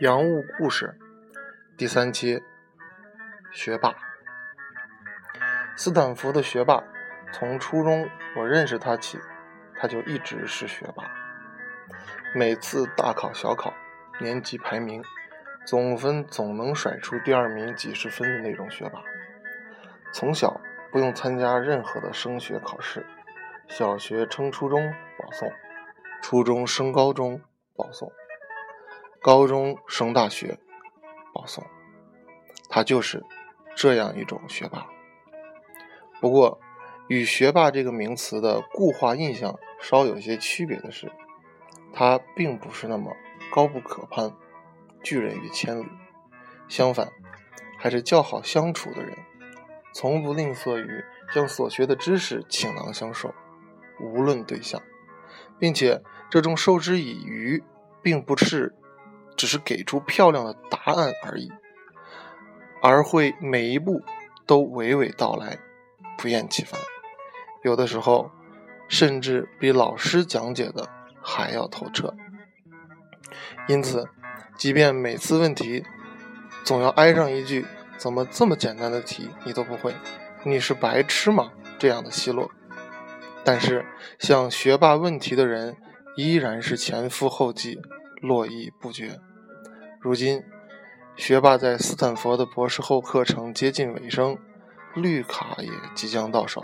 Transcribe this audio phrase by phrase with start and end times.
[0.00, 0.98] 洋务故事
[1.76, 2.42] 第三期：
[3.50, 3.94] 学霸。
[5.76, 6.84] 斯坦福的学霸，
[7.32, 9.18] 从初中我认识他起，
[9.76, 11.04] 他就一直是学霸。
[12.34, 13.72] 每次大考小考，
[14.20, 15.02] 年级排名、
[15.64, 19.02] 总分总能甩出第二名几十分的那种学霸。
[20.12, 20.60] 从小
[20.92, 23.06] 不用参加任何的升学考试，
[23.68, 25.50] 小学升初中保送，
[26.20, 27.40] 初中升高中
[27.74, 28.12] 保送，
[29.24, 30.58] 高中升大学
[31.32, 31.64] 保送。
[32.68, 33.24] 他就是
[33.74, 34.86] 这样一种学霸。
[36.20, 36.60] 不过，
[37.08, 41.10] 与“学霸”这个名词的固化印象稍有些区别的是，
[41.90, 43.16] 他并不是那么
[43.50, 44.30] 高不可攀、
[45.02, 45.86] 拒人于千里，
[46.68, 47.08] 相反，
[47.78, 49.16] 还是较好相处的人。
[49.94, 51.02] 从不吝啬于
[51.32, 53.32] 将所学的知识倾囊相授，
[54.00, 54.82] 无论对象，
[55.58, 57.62] 并且这种授之以渔，
[58.02, 58.74] 并不是
[59.36, 61.50] 只是给出漂亮的答案而已，
[62.82, 64.02] 而会每一步
[64.46, 65.58] 都娓娓道来，
[66.16, 66.80] 不厌其烦，
[67.62, 68.30] 有的时候
[68.88, 70.88] 甚至比老师讲解的
[71.22, 72.14] 还要透彻。
[73.68, 74.08] 因此，
[74.56, 75.84] 即便每次问题
[76.64, 77.66] 总要挨上一句。
[77.96, 79.94] 怎么这么简单的题你都不会？
[80.42, 81.52] 你是白痴吗？
[81.78, 82.50] 这样的奚落。
[83.44, 83.86] 但是
[84.18, 85.76] 向学霸问题的人
[86.16, 87.80] 依然是前赴后继，
[88.24, 89.20] 络绎不绝。
[90.00, 90.42] 如今，
[91.14, 94.38] 学霸在斯坦福的博士后课程接近尾声，
[94.94, 96.62] 绿卡也即将到手，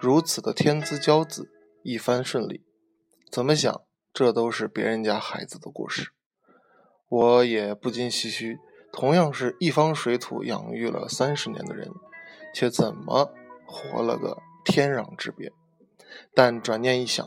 [0.00, 1.48] 如此的天之骄子，
[1.84, 2.64] 一帆顺利。
[3.30, 3.82] 怎么想，
[4.12, 6.10] 这都是别人家孩子的故事。
[7.08, 8.58] 我也不禁唏嘘。
[8.92, 11.88] 同样是一方水土养育了三十年的人，
[12.52, 13.32] 却怎么
[13.64, 15.52] 活了个天壤之别？
[16.34, 17.24] 但转念一想，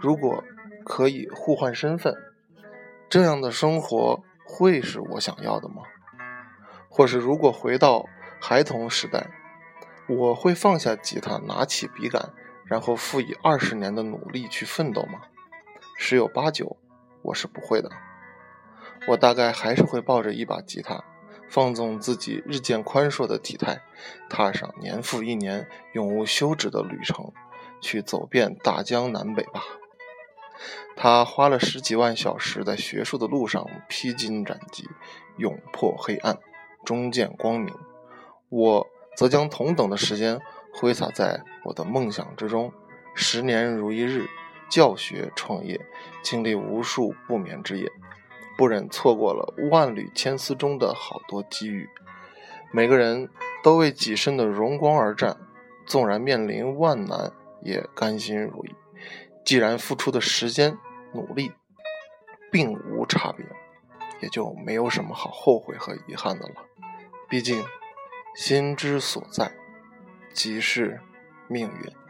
[0.00, 0.42] 如果
[0.84, 2.12] 可以互换身份，
[3.08, 5.82] 这样的生活会是我想要的吗？
[6.88, 8.06] 或是如果回到
[8.40, 9.28] 孩童时代，
[10.08, 12.32] 我会放下吉他，拿起笔杆，
[12.64, 15.22] 然后付以二十年的努力去奋斗吗？
[15.96, 16.76] 十有八九，
[17.22, 17.90] 我是不会的。
[19.08, 21.04] 我大概还是会抱着一把吉他，
[21.48, 23.82] 放纵自己日渐宽硕的体态，
[24.28, 27.32] 踏上年复一年永无休止的旅程，
[27.80, 29.62] 去走遍大江南北吧。
[30.96, 34.88] 他花了十几万小时在学术的路上披荆斩棘，
[35.36, 36.38] 勇破黑暗，
[36.84, 37.74] 终见光明。
[38.48, 38.86] 我
[39.16, 40.40] 则将同等的时间
[40.72, 42.72] 挥洒在我的梦想之中，
[43.14, 44.26] 十年如一日，
[44.68, 45.80] 教学创业，
[46.22, 47.90] 经历无数不眠之夜。
[48.56, 51.90] 不忍错过了万缕千丝中的好多机遇。
[52.72, 53.28] 每个人
[53.62, 55.36] 都为己身的荣光而战，
[55.84, 58.74] 纵然面临万难，也甘心如意。
[59.46, 60.76] 既然付出的时间、
[61.12, 61.52] 努力
[62.50, 63.46] 并无差别，
[64.20, 66.54] 也就没有什么好后悔和遗憾的了。
[67.28, 67.64] 毕竟，
[68.34, 69.52] 心之所在，
[70.32, 71.00] 即是
[71.46, 72.05] 命运。